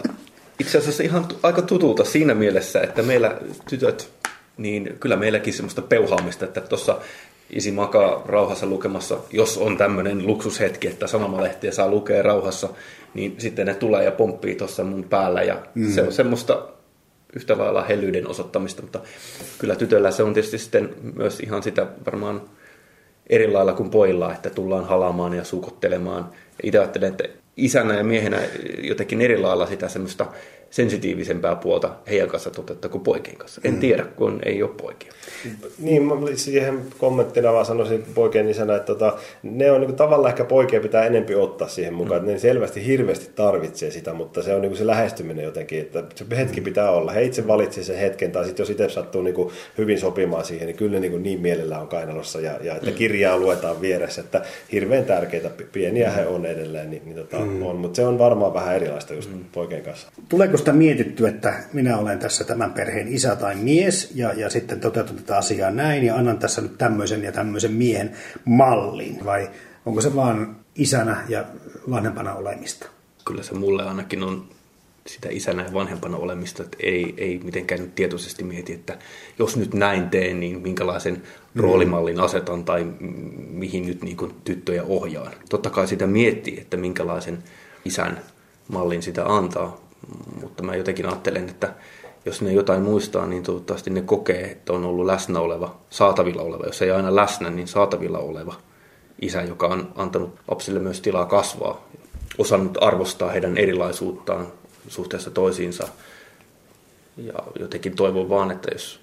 [0.61, 3.37] itse asiassa ihan aika tutulta siinä mielessä, että meillä
[3.71, 4.11] tytöt,
[4.59, 6.99] niin kyllä meilläkin semmoista peuhaamista, että tuossa
[7.51, 12.69] isi makaa rauhassa lukemassa, jos on tämmöinen luksushetki, että sanomalehtiä saa lukea rauhassa,
[13.15, 15.91] niin sitten ne tulee ja pomppii tuossa mun päällä ja mm.
[15.91, 16.69] se on semmoista
[17.37, 19.01] yhtä lailla hellyyden osoittamista, mutta
[19.59, 22.43] kyllä tytöllä se on tietysti sitten myös ihan sitä varmaan
[23.27, 26.31] eri lailla kuin pojilla, että tullaan halaamaan ja suukottelemaan.
[26.63, 27.25] Itse ajattelen, että
[27.57, 28.41] isänä ja miehenä
[28.83, 30.27] jotenkin eri lailla sitä semmoista
[30.71, 33.61] sensitiivisempää puolta heidän kanssa toteuttaa kuin poikien kanssa.
[33.65, 33.81] En mm.
[33.81, 35.13] tiedä, kun ei ole poikia.
[35.79, 40.31] Niin, mä siihen kommenttina vaan sanoisin poikien isänä, että tota, ne on niin kuin, tavallaan
[40.31, 42.27] ehkä poikia pitää enempi ottaa siihen mukaan, mm.
[42.27, 46.25] ne selvästi hirveästi tarvitsee sitä, mutta se on niin kuin se lähestyminen jotenkin, että se
[46.37, 47.13] hetki pitää olla.
[47.13, 50.67] He itse valitsee sen hetken, tai sitten jos itse sattuu niin kuin hyvin sopimaan siihen,
[50.67, 52.97] niin kyllä ne niin, kuin niin mielellä on kainalossa, ja, ja että mm.
[52.97, 57.63] kirjaa luetaan vieressä, että hirveän tärkeitä, pieniä he on edelleen, niin, niin tota, mm.
[57.63, 59.45] on, mutta se on varmaan vähän erilaista just mm.
[59.53, 60.09] poikien kanssa.
[60.29, 64.81] Tuleeko sitä mietitty, että minä olen tässä tämän perheen isä tai mies, ja, ja sitten
[64.81, 68.13] toteutan tätä asiaa näin, ja annan tässä nyt tämmöisen ja tämmöisen miehen
[68.45, 69.51] mallin, vai
[69.87, 71.45] onko se vaan isänä ja
[71.91, 72.87] vanhempana olemista?
[73.25, 74.49] Kyllä se mulle ainakin on
[75.07, 78.99] sitä isänä ja vanhempana olemista, että ei, ei mitenkään nyt tietoisesti mieti, että
[79.39, 81.23] jos nyt näin teen, niin minkälaisen
[81.55, 81.61] mm.
[81.61, 82.87] roolimallin asetan tai
[83.51, 85.33] mihin nyt niin kuin tyttöjä ohjaan.
[85.49, 87.39] Totta kai sitä miettii, että minkälaisen
[87.85, 88.21] isän
[88.69, 89.88] mallin sitä antaa,
[90.41, 91.75] mutta mä jotenkin ajattelen, että
[92.25, 96.67] jos ne jotain muistaa, niin toivottavasti ne kokee, että on ollut läsnä oleva, saatavilla oleva,
[96.67, 98.55] jos ei aina läsnä, niin saatavilla oleva
[99.23, 101.89] isä, joka on antanut lapsille myös tilaa kasvaa,
[102.39, 104.47] osannut arvostaa heidän erilaisuuttaan
[104.89, 105.89] suhteessa toisiinsa.
[107.17, 109.01] Ja jotenkin toivon vaan, että jos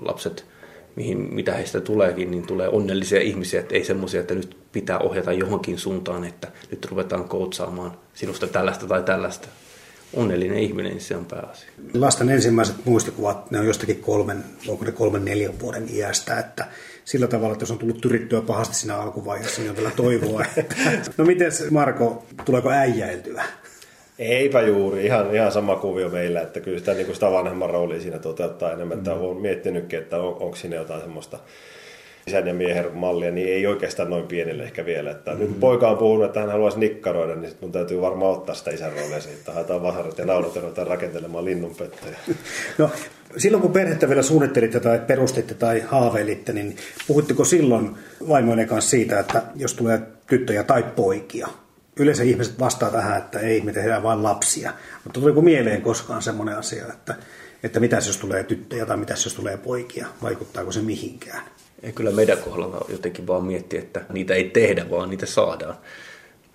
[0.00, 0.44] lapset,
[0.96, 5.32] mihin, mitä heistä tuleekin, niin tulee onnellisia ihmisiä, että ei semmoisia, että nyt pitää ohjata
[5.32, 9.48] johonkin suuntaan, että nyt ruvetaan koutsaamaan sinusta tällaista tai tällaista,
[10.14, 11.70] onnellinen ihminen, niin se on pääasia.
[11.94, 16.66] Lasten ensimmäiset muistikuvat, ne on jostakin kolmen, onko ne kolmen neljän vuoden iästä, että
[17.04, 20.44] sillä tavalla, että jos on tullut tyrittyä pahasti siinä alkuvaiheessa, niin on vielä toivoa.
[20.56, 20.74] Että...
[21.16, 23.44] No miten Marko, tuleeko äijäiltyä?
[24.18, 28.00] Eipä juuri, ihan, ihan sama kuvio meillä, että kyllä sitä, niin kuin sitä vanhemman roolia
[28.00, 29.00] siinä toteuttaa enemmän, mm.
[29.00, 31.38] että olen miettinytkin, että on, onko siinä jotain semmoista
[32.26, 35.10] isän ja miehen mallia, niin ei oikeastaan noin pienelle ehkä vielä.
[35.10, 35.46] Että mm-hmm.
[35.46, 38.70] Nyt poika on puhunut, että hän haluaisi nikkaroida, niin sitten mun täytyy varmaan ottaa sitä
[38.70, 39.52] isän roolia siitä.
[39.52, 42.16] Haetaan vasarat ja naudat ja rakentelemaan linnunpöttöjä.
[42.78, 42.90] No,
[43.36, 47.96] silloin kun perhettä vielä suunnittelitte tai perustitte tai haaveilitte, niin puhutteko silloin
[48.28, 51.48] vaimoinen kanssa siitä, että jos tulee tyttöjä tai poikia?
[51.96, 54.72] Yleensä ihmiset vastaa tähän, että ei, me tehdään vain lapsia.
[55.04, 57.14] Mutta tuliko mieleen koskaan semmoinen asia, että,
[57.62, 60.06] että mitäs jos tulee tyttöjä tai mitäs jos tulee poikia?
[60.22, 61.42] Vaikuttaako se mihinkään?
[61.82, 65.74] Ei kyllä meidän kohdalla jotenkin vaan miettiä, että niitä ei tehdä, vaan niitä saadaan.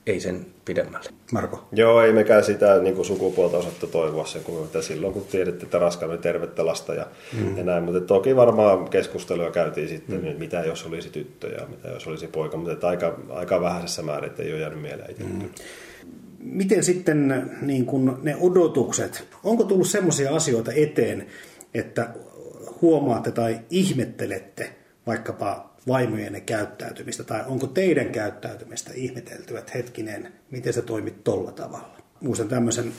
[0.06, 1.10] Ei sen pidemmälle.
[1.32, 1.68] Marko?
[1.72, 5.80] Joo, ei mekään sitä niin kuin sukupuolta osattu toivoa sen, kun silloin kun tiedätte, että
[5.80, 7.58] raskaana oli tervettä lasta ja, mm.
[7.58, 7.84] ja näin.
[7.84, 10.40] Mutta toki varmaan keskustelua käytiin sitten, mm.
[10.40, 14.44] mitä jos olisi tyttö ja mitä jos olisi poika, mutta aika, aika vähäisessä määrin, että
[14.44, 15.24] ei ole jäänyt mieleen itse.
[15.24, 15.50] Mm.
[16.40, 21.28] Miten sitten niin kun ne odotukset, onko tullut sellaisia asioita eteen,
[21.74, 22.10] että
[22.82, 24.76] huomaatte tai ihmettelette,
[25.08, 31.98] vaikkapa vaimojenne käyttäytymistä, tai onko teidän käyttäytymistä ihmetelty, että hetkinen, miten se toimit tolla tavalla.
[32.22, 32.93] Muistan tämmöisen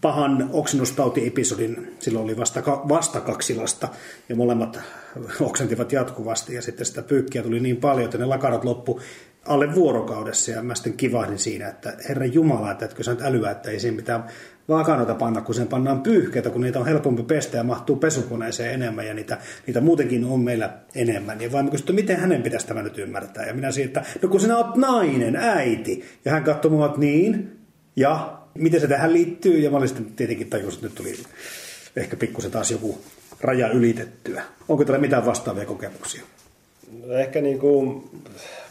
[0.00, 3.88] pahan oksennustautiepisodin, silloin oli vasta, vasta kaksi lasta,
[4.28, 4.80] ja molemmat
[5.40, 9.00] oksentivat jatkuvasti, ja sitten sitä pyykkiä tuli niin paljon, että ne lakarat loppu
[9.44, 13.50] alle vuorokaudessa ja mä sitten kivahdin siinä, että herra Jumala, että etkö sä nyt älyä,
[13.50, 14.24] että ei siinä mitään
[14.68, 19.06] vakanoita panna, kun sen pannaan pyyhkeitä, kun niitä on helpompi pestä ja mahtuu pesukoneeseen enemmän
[19.06, 21.40] ja niitä, niitä muutenkin on meillä enemmän.
[21.40, 23.46] Ja vaimo kysyi, miten hänen pitäisi tämä nyt ymmärtää.
[23.46, 26.04] Ja minä siitä, että no kun sinä olet nainen, äiti.
[26.24, 27.58] Ja hän katsoi mua, niin,
[27.96, 29.58] ja miten se tähän liittyy.
[29.58, 31.14] Ja mä olin sitten tietenkin tajusin, että nyt tuli
[31.96, 32.98] ehkä pikkusen taas joku
[33.40, 34.42] raja ylitettyä.
[34.68, 36.22] Onko teillä mitään vastaavia kokemuksia?
[37.08, 38.10] Ehkä niin kuin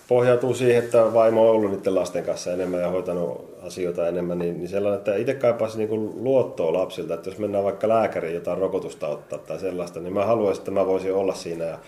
[0.07, 4.57] pohjautuu siihen, että vaimo on ollut niiden lasten kanssa enemmän ja hoitanut asioita enemmän, niin,
[4.57, 9.07] niin sellainen, että itse kaipaisi niin luottoa lapsilta, että jos mennään vaikka lääkäriin jotain rokotusta
[9.07, 11.79] ottaa tai sellaista, niin mä haluaisin, että mä voisin olla siinä ja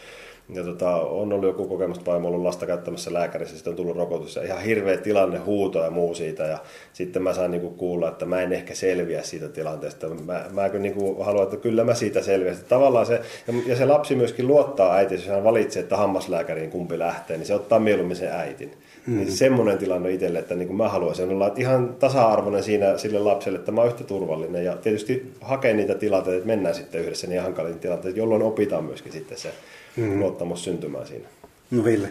[0.53, 3.97] ja tota, on ollut joku kokemus, että vaimo ollut lasta käyttämässä lääkärissä, sitten on tullut
[3.97, 6.43] rokotus ja ihan hirveä tilanne, huuto ja muu siitä.
[6.43, 6.58] Ja
[6.93, 10.08] sitten mä sain niinku kuulla, että mä en ehkä selviä siitä tilanteesta.
[10.08, 12.55] Mä, mä niinku haluan, että kyllä mä siitä selviän.
[12.69, 13.21] Tavallaan se,
[13.65, 17.55] ja se lapsi myöskin luottaa äiti, jos hän valitsee, että hammaslääkäriin kumpi lähtee, niin se
[17.55, 18.71] ottaa mieluummin sen äitin.
[19.08, 19.17] Mm.
[19.17, 23.19] Niin semmoinen tilanne itselle, että niin kuin mä haluaisin olla että ihan tasa-arvoinen siinä sille
[23.19, 24.65] lapselle, että mä oon yhtä turvallinen.
[24.65, 29.12] Ja tietysti hakee niitä tilanteita, että mennään sitten yhdessä niin hankaliin tilanteisiin, jolloin opitaan myöskin
[29.12, 29.51] sitten se
[29.95, 30.19] mm.
[30.19, 31.27] luottamus syntymään siinä.
[31.71, 32.10] No Ville.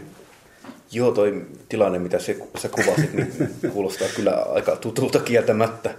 [0.92, 3.32] Joo, toi tilanne, mitä se, sä kuvasit, niin
[3.72, 5.94] kuulostaa kyllä aika tutulta kieltämättä.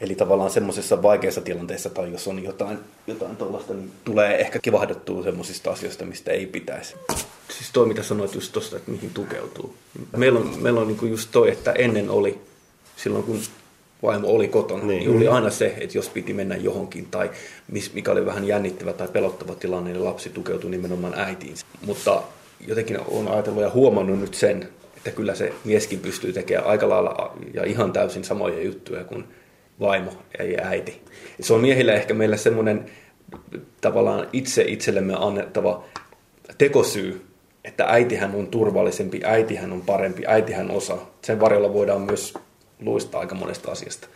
[0.00, 5.22] Eli tavallaan semmoisessa vaikeassa tilanteessa tai jos on jotain, jotain tuollaista, niin tulee ehkä kivahdettua
[5.22, 6.94] semmoisista asioista, mistä ei pitäisi.
[7.48, 9.74] Siis toi, mitä sanoit just tuosta, että mihin tukeutuu.
[10.16, 12.40] Meillä on, meillä on niinku just toi, että ennen oli,
[12.96, 13.40] silloin kun
[14.02, 14.98] vaimo oli kotona, niin.
[14.98, 17.30] niin oli aina se, että jos piti mennä johonkin tai
[17.92, 21.54] mikä oli vähän jännittävä tai pelottava tilanne, niin lapsi tukeutui nimenomaan äitiin.
[21.86, 22.22] Mutta
[22.66, 27.36] jotenkin on ajatellut ja huomannut nyt sen, että kyllä se mieskin pystyy tekemään aika lailla
[27.54, 29.24] ja ihan täysin samoja juttuja kuin
[29.80, 31.00] vaimo ja äiti.
[31.40, 32.90] Se on miehillä ehkä meillä semmoinen
[33.80, 35.84] tavallaan itse itsellemme annettava
[36.58, 37.26] tekosyy,
[37.64, 41.10] että äitihän on turvallisempi, äitihän on parempi, äitihän osaa.
[41.22, 42.34] Sen varjolla voidaan myös
[42.84, 44.08] luistaa aika monesta asiasta.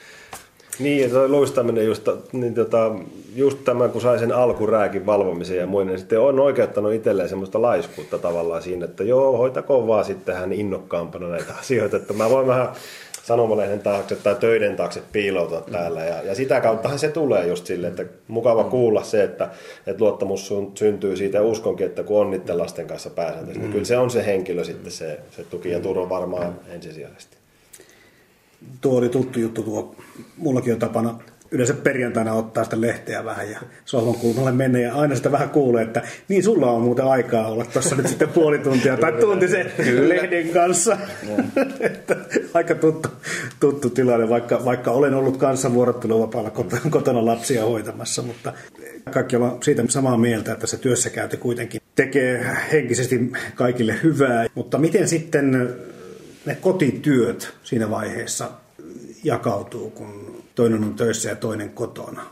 [0.79, 2.95] Niin, ja luistaminen, just, niin tota,
[3.35, 7.63] just tämä, kun sai sen alkurääkin valvomisen ja muinen, niin sitten on oikeuttanut itselleen semmoista
[7.63, 12.47] laiskuutta tavallaan siinä, että joo, hoitakoon vaan sitten hän innokkaampana näitä asioita, että mä voin
[12.47, 12.69] vähän
[13.23, 15.73] sanomalehden taakse tai töiden taakse piiloutua mm.
[15.73, 16.05] täällä.
[16.05, 18.71] Ja, ja sitä kauttahan se tulee just sille, että mukava mm.
[18.71, 19.49] kuulla se, että,
[19.87, 23.63] että luottamus syntyy siitä ja uskonkin, että kun on niiden lasten kanssa pääsääntöisesti, mm.
[23.63, 26.75] niin kyllä se on se henkilö sitten se, se tuki ja turva varmaan mm.
[26.75, 27.44] ensisijaisesti
[28.81, 29.97] tuo oli tuttu juttu tuo.
[30.37, 31.19] Mullakin on tapana
[31.55, 35.83] yleensä perjantaina ottaa sitä lehteä vähän ja sohvan kulmalle mennä ja aina sitä vähän kuulee,
[35.83, 39.73] että niin sulla on muuten aikaa olla tuossa nyt sitten puoli tuntia tai tunti sen
[40.09, 40.99] lehden kanssa.
[41.81, 42.17] että
[42.55, 43.09] aika tuttu,
[43.61, 46.53] tuttu tilanne, vaikka, vaikka olen ollut kanssa vuorotteluvapaalla
[46.91, 48.53] kotona lapsia hoitamassa, mutta
[49.11, 54.47] kaikki ollaan siitä samaa mieltä, että se työssäkäynti kuitenkin tekee henkisesti kaikille hyvää.
[54.55, 55.75] Mutta miten sitten
[56.47, 58.51] ne kotityöt siinä vaiheessa
[59.25, 62.27] jakautuu, kun toinen on töissä ja toinen kotona.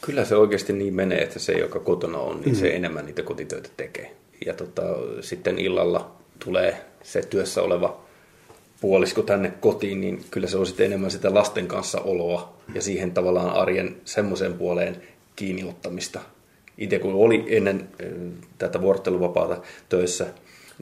[0.00, 2.60] Kyllä se oikeasti niin menee, että se, joka kotona on, niin mm.
[2.60, 4.16] se enemmän niitä kotitöitä tekee.
[4.46, 4.82] Ja tota,
[5.20, 8.00] sitten illalla tulee se työssä oleva
[8.80, 13.10] puolisko tänne kotiin, niin kyllä se on sitten enemmän sitä lasten kanssa oloa ja siihen
[13.10, 15.02] tavallaan arjen semmoiseen puoleen
[15.36, 16.20] kiinniottamista.
[16.78, 17.88] Itse kun oli ennen
[18.58, 20.26] tätä vuorotteluvapaata töissä,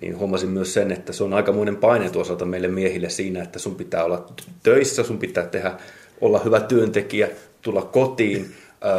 [0.01, 3.75] niin huomasin myös sen, että se on aikamoinen paine tuosalta meille miehille siinä, että sun
[3.75, 4.27] pitää olla
[4.63, 5.73] töissä, sun pitää tehdä,
[6.21, 7.29] olla hyvä työntekijä,
[7.63, 8.55] tulla kotiin,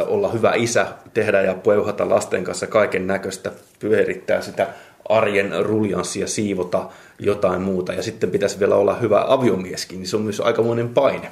[0.06, 4.66] olla hyvä isä, tehdä ja peuhata lasten kanssa kaiken näköistä, pyörittää sitä
[5.08, 7.92] arjen ruljanssia, siivota jotain muuta.
[7.92, 11.30] Ja sitten pitäisi vielä olla hyvä aviomieskin, niin se on myös aikamoinen paine.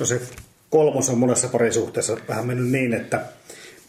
[0.00, 0.20] No se
[0.70, 3.20] kolmos on monessa parisuhteessa vähän mennyt niin, että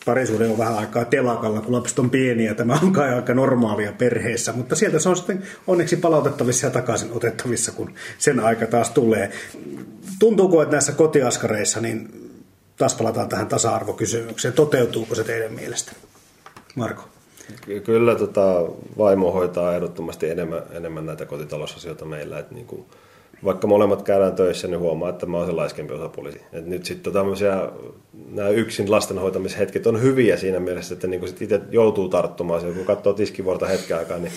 [0.10, 2.54] parisuhde on vähän aikaa telakalla, kun lapset on pieniä.
[2.54, 7.12] Tämä on kai aika normaalia perheessä, mutta sieltä se on sitten onneksi palautettavissa ja takaisin
[7.12, 9.32] otettavissa, kun sen aika taas tulee.
[10.20, 12.10] Tuntuuko, että näissä kotiaskareissa, niin
[12.78, 14.54] taas palataan tähän tasa-arvokysymykseen.
[14.54, 15.92] Toteutuuko se teidän mielestä?
[16.76, 17.04] Marko.
[17.86, 18.66] Kyllä tota,
[18.98, 22.40] vaimo hoitaa ehdottomasti enemmän, enemmän näitä kotitalousasioita meillä.
[22.40, 22.86] Että niin kuin,
[23.44, 26.42] vaikka molemmat käydään töissä, niin huomaa, että mä oon se laiskempi osapuoli.
[26.54, 27.70] Et nyt sitten tämmöisiä,
[28.30, 32.74] nämä yksin lastenhoitamishetket on hyviä siinä mielessä, että niin sit itse joutuu tarttumaan.
[32.74, 34.32] Kun katsoo tiskivuorta hetken aikaa, niin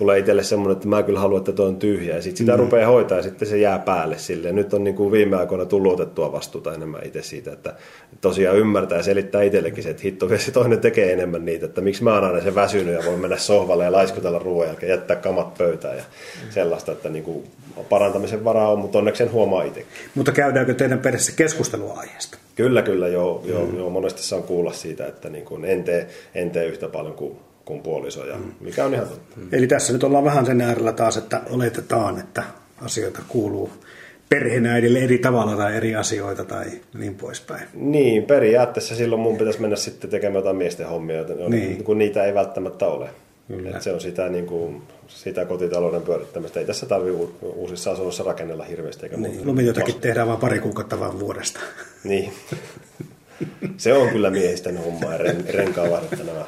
[0.00, 2.14] tulee itselle semmoinen, että mä kyllä haluan, että toi on tyhjä.
[2.14, 2.58] Ja sitten sitä mm.
[2.58, 4.52] rupeaa hoitaa ja sitten se jää päälle sille.
[4.52, 7.74] Nyt on niin kuin viime aikoina tullut otettua vastuuta enemmän itse siitä, että
[8.20, 12.04] tosiaan ymmärtää ja selittää itsellekin se, että hitto, se toinen tekee enemmän niitä, että miksi
[12.04, 15.58] mä oon aina se väsynyt ja voi mennä sohvalle ja laiskutella ruoan jälkeen, jättää kamat
[15.58, 16.50] pöytään ja mm.
[16.50, 17.44] sellaista, että niin kuin
[17.88, 19.84] parantamisen varaa on, mutta onneksi sen huomaa itse.
[20.14, 22.38] Mutta käydäänkö teidän perheessä keskustelua aiheesta?
[22.54, 23.42] Kyllä, kyllä, joo.
[23.44, 23.78] joo, mm.
[23.78, 27.38] joo monesti saan kuulla siitä, että niin kuin en, tee, en tee yhtä paljon kuin
[27.70, 29.36] kuin puoliso, ja mikä on ihan totta.
[29.52, 32.42] Eli tässä nyt ollaan vähän sen äärellä taas, että oletetaan, että
[32.82, 33.70] asioita kuuluu
[34.28, 36.66] perheenäidille eri tavalla tai eri asioita tai
[36.98, 37.68] niin poispäin.
[37.74, 41.84] Niin, periaatteessa silloin mun pitäisi mennä sitten tekemään jotain miesten hommia, Niin.
[41.84, 43.08] kun niitä ei välttämättä ole.
[43.48, 43.70] Kyllä.
[43.76, 46.60] Et se on sitä, niin kuin, sitä kotitalouden pyörittämistä.
[46.60, 49.48] Ei tässä tarvitse uusissa asunnoissa rakennella hirveästi eikä Niin, muuta.
[49.48, 51.60] lumityötäkin tehdään vain pari kuukautta vaan vuodesta.
[52.04, 52.32] Niin.
[53.76, 56.44] Se on kyllä miehisten homma ja ren, renkaavaihdetta nämä.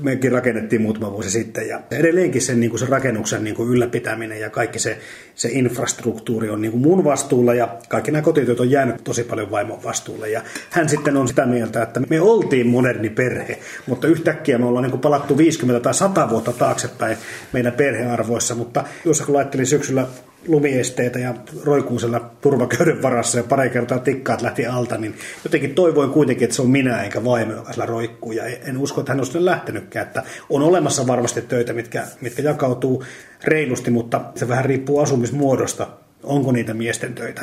[0.00, 4.40] Mekin rakennettiin muutama vuosi sitten ja edelleenkin sen, niin kuin sen rakennuksen niin kuin ylläpitäminen
[4.40, 4.98] ja kaikki se,
[5.34, 9.50] se infrastruktuuri on niin kuin mun vastuulla ja kaikki nämä kotityöt on jäänyt tosi paljon
[9.50, 10.30] vaimon vastuulle.
[10.30, 14.82] Ja hän sitten on sitä mieltä, että me oltiin moderni perhe, mutta yhtäkkiä me ollaan
[14.82, 17.16] niin kuin palattu 50 tai 100 vuotta taaksepäin
[17.52, 20.06] meidän perhearvoissa, mutta jos kun laittelin syksyllä
[20.48, 26.44] lumiesteitä ja roikuusella turvaköyden varassa ja pari kertaa tikkaat lähti alta, niin jotenkin toivoin kuitenkin,
[26.44, 28.32] että se on minä eikä vaimo, joka sillä roikkuu.
[28.32, 30.06] Ja en usko, että hän olisi sinne lähtenytkään.
[30.06, 33.04] Että on olemassa varmasti töitä, mitkä, mitkä jakautuu
[33.44, 35.88] reilusti, mutta se vähän riippuu asumismuodosta.
[36.22, 37.42] Onko niitä miesten töitä?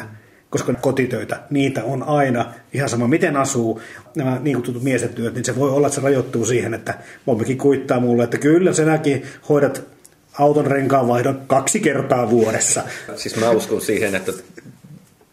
[0.49, 3.81] Koska kotitöitä, niitä on aina ihan sama miten asuu,
[4.15, 6.93] nämä niin kutsutut miesten työt, niin se voi olla, että se rajoittuu siihen, että
[7.25, 9.83] mommikin kuittaa mulle, että kyllä sinäkin hoidat
[10.39, 12.83] auton renkaanvaihdon kaksi kertaa vuodessa.
[13.15, 14.31] Siis mä uskon siihen, että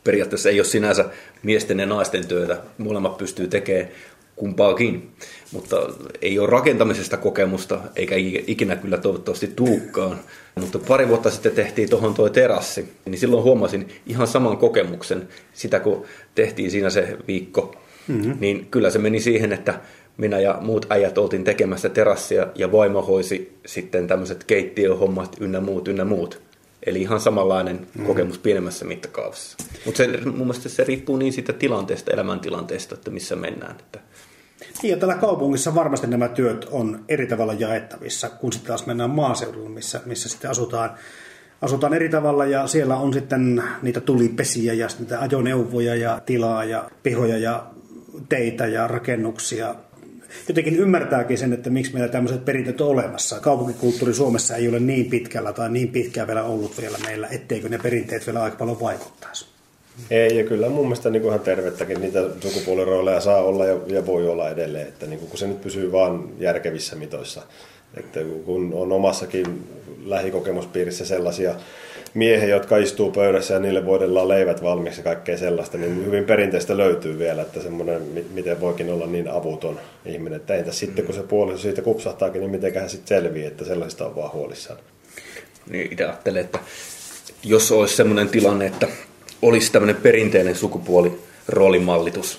[0.04, 1.04] periaatteessa ei ole sinänsä
[1.42, 2.60] miesten ja naisten työtä.
[2.78, 3.88] Molemmat pystyy tekemään
[4.36, 5.10] kumpaakin,
[5.52, 5.76] mutta
[6.22, 8.14] ei ole rakentamisesta kokemusta, eikä
[8.46, 10.20] ikinä kyllä toivottavasti tuukkaan.
[10.54, 15.80] Mutta pari vuotta sitten tehtiin tuohon tuo terassi, niin silloin huomasin ihan saman kokemuksen, sitä
[15.80, 17.74] kun tehtiin siinä se viikko,
[18.08, 18.36] mm-hmm.
[18.40, 19.80] niin kyllä se meni siihen, että
[20.16, 25.88] minä ja muut äijät oltiin tekemässä terassia ja vaimo hoisi sitten tämmöiset keittiöhommat ynnä muut
[25.88, 26.42] ynnä muut.
[26.86, 28.06] Eli ihan samanlainen mm.
[28.06, 29.56] kokemus pienemmässä mittakaavassa.
[29.84, 33.76] Mutta mun mielestä se riippuu niin siitä tilanteesta, elämäntilanteesta, että missä mennään.
[33.80, 33.98] Että
[34.82, 39.10] Niin, ja täällä kaupungissa varmasti nämä työt on eri tavalla jaettavissa, kun sitten taas mennään
[39.10, 40.90] maaseudulla, missä, missä sitten asutaan,
[41.62, 46.90] asutaan eri tavalla ja siellä on sitten niitä tulipesiä ja niitä ajoneuvoja ja tilaa ja
[47.02, 47.66] pihoja ja
[48.28, 49.74] teitä ja rakennuksia.
[50.48, 53.40] Jotenkin ymmärtääkin sen, että miksi meillä tämmöiset perinteet on olemassa.
[53.40, 57.78] Kaupunkikulttuuri Suomessa ei ole niin pitkällä tai niin pitkään vielä ollut vielä meillä, etteikö ne
[57.78, 59.46] perinteet vielä aika paljon vaikuttaisi.
[60.10, 64.28] Ei, ja kyllä mun mielestä niin ihan tervettäkin niitä sukupuolirooleja saa olla ja, ja voi
[64.28, 67.42] olla edelleen, että niin kun se nyt pysyy vaan järkevissä mitoissa.
[67.96, 69.68] Että kun on omassakin
[70.04, 71.54] lähikokemuspiirissä sellaisia
[72.16, 76.76] miehiä, jotka istuu pöydässä ja niille voidellaan leivät valmiiksi ja kaikkea sellaista, niin hyvin perinteistä
[76.76, 78.02] löytyy vielä, että semmoinen,
[78.34, 80.36] miten voikin olla niin avuton ihminen.
[80.36, 84.16] Että entä sitten, kun se puoliso siitä kupsahtaakin, niin mitenköhän sitten selvii, että sellaista on
[84.16, 84.78] vaan huolissaan.
[85.70, 86.58] Niin itse ajattelen, että
[87.42, 88.88] jos olisi sellainen tilanne, että
[89.42, 92.38] olisi tämmöinen perinteinen sukupuoliroolimallitus,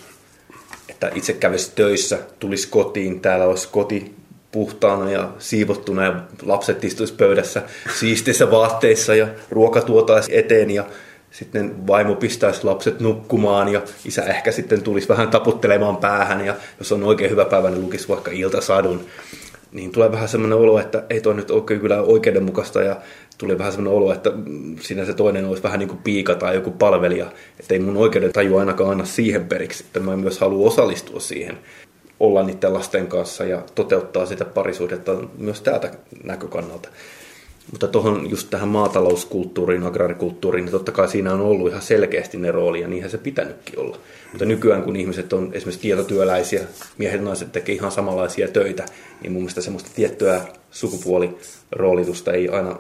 [0.90, 4.16] että itse kävisi töissä, tulisi kotiin, täällä olisi koti
[4.52, 7.62] puhtaana ja siivottuna ja lapset istuisi pöydässä
[8.00, 10.86] siistissä vaatteissa ja ruoka tuotaisi eteen ja
[11.32, 16.92] sitten vaimo pistäisi lapset nukkumaan ja isä ehkä sitten tulisi vähän taputtelemaan päähän ja jos
[16.92, 19.06] on oikein hyvä päivä, niin lukisi vaikka iltasadun.
[19.72, 22.96] Niin tulee vähän semmoinen olo, että ei toi nyt oikein kyllä oikeudenmukaista ja
[23.38, 24.32] tuli vähän semmoinen olo, että
[24.80, 27.32] siinä se toinen olisi vähän niin kuin piika tai joku palvelija.
[27.60, 31.58] Että ei mun oikeuden taju ainakaan anna siihen periksi, että mä myös haluan osallistua siihen
[32.20, 35.92] olla niiden lasten kanssa ja toteuttaa sitä parisuhdetta myös täältä
[36.24, 36.90] näkökannalta.
[37.72, 42.52] Mutta tuohon just tähän maatalouskulttuuriin, agrarikulttuuriin, niin totta kai siinä on ollut ihan selkeästi ne
[42.52, 43.98] rooli ja niinhän se pitänytkin olla.
[44.32, 46.62] Mutta nykyään kun ihmiset on esimerkiksi tietotyöläisiä,
[46.98, 48.86] miehet ja naiset tekee ihan samanlaisia töitä,
[49.22, 52.80] niin mun mielestä semmoista tiettyä sukupuoliroolitusta ei aina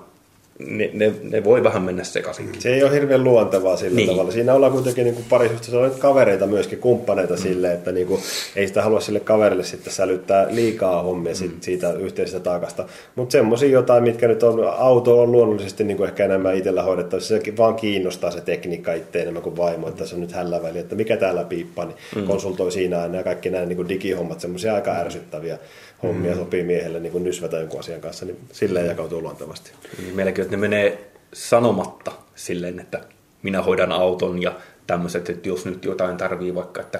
[0.59, 2.61] ne, ne, ne voi vähän mennä sekaisinkin.
[2.61, 4.09] Se ei ole hirveän luontevaa sillä Niin.
[4.09, 4.31] tavalla.
[4.31, 7.39] Siinä ollaan kuitenkin niin parisuhteessa on kavereita myöskin, kumppaneita mm.
[7.39, 8.21] sille, että niin kuin,
[8.55, 11.51] ei sitä halua sille kaverille sitten sälyttää liikaa hommia mm.
[11.61, 12.85] siitä yhteisestä taakasta.
[13.15, 17.39] Mutta semmoisia jotain, mitkä nyt on, auto on luonnollisesti niin kuin ehkä enemmän itsellä hoidettavissa.
[17.39, 20.79] Se vaan kiinnostaa se tekniikka itse enemmän kuin vaimo, että se on nyt hällä väli,
[20.79, 22.23] että mikä täällä piippaa, niin mm.
[22.23, 25.57] konsultoi siinä aina ja kaikki nämä niin kuin digihommat, semmoisia aika ärsyttäviä
[26.03, 26.37] hommia mm.
[26.37, 29.71] sopii miehelle niin nysvätä jonkun asian kanssa, niin silleen jakautuu luontevasti.
[29.97, 33.01] Niin Meilläkin, että ne menee sanomatta silleen, että
[33.43, 34.55] minä hoidan auton ja
[34.87, 36.99] tämmöiset, että jos nyt jotain tarvii vaikka, että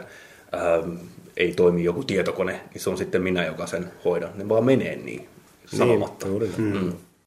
[0.54, 0.96] ähm,
[1.38, 4.30] ei toimi joku tietokone, niin se on sitten minä, joka sen hoidan.
[4.36, 5.28] Ne vaan menee niin
[5.66, 6.26] sanomatta.
[6.26, 6.84] Niin, juuri näin.
[6.84, 6.94] mm.